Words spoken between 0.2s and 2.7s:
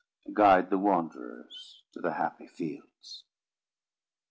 To guide the wanderers to the happy